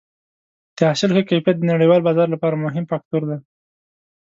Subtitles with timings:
[0.75, 3.37] د حاصل ښه کیفیت د نړیوال بازار لپاره مهم فاکتور دی.